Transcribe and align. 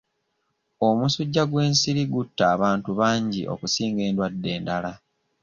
Omusujja 0.87 1.43
gwe'nsiri 1.51 2.03
gutta 2.13 2.43
abantu 2.55 2.89
bangi 2.99 3.41
okusinga 3.53 4.01
endwadde 4.09 4.49
endala. 4.57 4.93